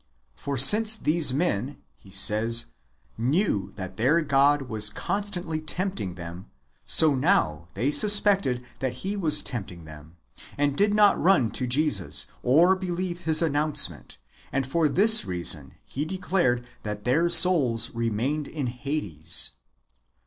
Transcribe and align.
For 0.33 0.57
since 0.57 0.95
these 0.95 1.31
men, 1.31 1.77
he 1.95 2.09
says, 2.09 2.65
knew 3.19 3.71
that 3.75 3.97
their 3.97 4.21
God 4.21 4.63
was 4.63 4.89
constantly 4.89 5.61
tempting 5.61 6.15
them, 6.15 6.49
so 6.87 7.13
now 7.13 7.67
they 7.75 7.91
suspected 7.91 8.65
that 8.79 9.05
He 9.05 9.15
was 9.15 9.43
tempting 9.43 9.85
them, 9.85 10.17
and 10.57 10.75
did 10.75 10.95
not 10.95 11.21
run 11.21 11.51
to 11.51 11.67
Jesus, 11.67 12.25
or 12.41 12.75
believe 12.75 13.25
His 13.25 13.43
announce 13.43 13.91
ment: 13.91 14.17
and 14.51 14.65
for 14.65 14.89
this 14.89 15.23
reason 15.23 15.75
he 15.85 16.03
declared 16.03 16.65
that 16.81 17.03
their 17.03 17.29
souls 17.29 17.93
remained 17.93 18.47
in 18.47 18.65
Hades. 18.65 19.51